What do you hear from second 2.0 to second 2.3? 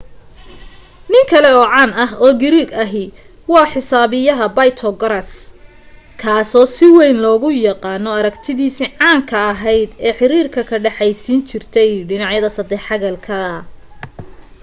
ah